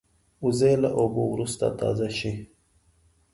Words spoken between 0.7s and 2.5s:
له اوبو وروسته تازه شي